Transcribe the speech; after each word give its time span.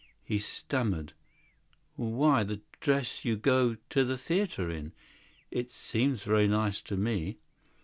He 0.23 0.39
stammered: 0.39 1.13
"Why, 1.95 2.41
the 2.43 2.61
gown 2.79 3.05
you 3.21 3.35
go 3.37 3.77
to 3.91 4.03
the 4.03 4.17
theatre 4.17 4.67
in. 4.71 4.93
It 5.51 5.67
looks 5.95 6.23
very 6.23 6.47
well 6.49 6.71
to 6.71 6.97
me." 6.97 7.37